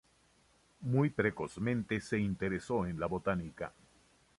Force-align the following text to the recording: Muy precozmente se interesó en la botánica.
Muy 0.81 1.11
precozmente 1.11 2.01
se 2.01 2.17
interesó 2.17 2.87
en 2.87 2.99
la 2.99 3.05
botánica. 3.05 3.71